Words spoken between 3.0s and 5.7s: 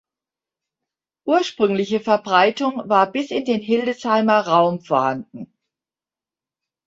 bis in den Hildesheimer Raum vorhanden.